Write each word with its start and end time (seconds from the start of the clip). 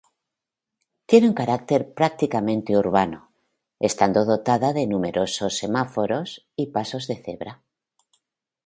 Tiene 1.05 1.27
un 1.29 1.35
carácter 1.35 1.93
prácticamente 1.93 2.75
urbano, 2.75 3.29
estando 3.77 4.25
dotada 4.25 4.73
de 4.73 4.87
numerosos 4.87 5.55
semáforos 5.59 6.47
y 6.55 6.71
pasos 6.71 7.05
de 7.05 7.17
cebra. 7.23 7.61